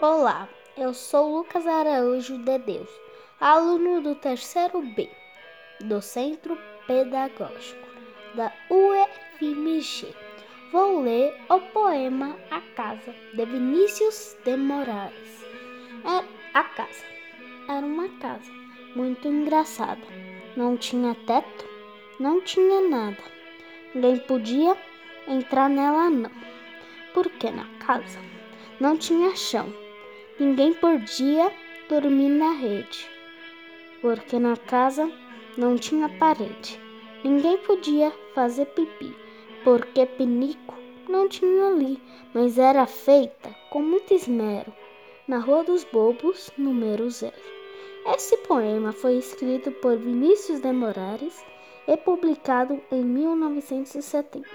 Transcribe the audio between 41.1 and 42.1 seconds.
tinha ali,